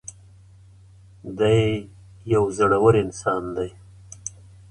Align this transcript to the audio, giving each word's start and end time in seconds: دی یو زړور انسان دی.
دی 1.39 1.61
یو 2.33 2.43
زړور 2.57 2.93
انسان 3.03 3.43
دی. 3.57 3.69